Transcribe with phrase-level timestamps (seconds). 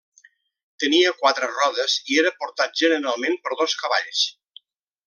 [0.83, 4.27] Tenia quatre rodes i era portat generalment per dos cavalls.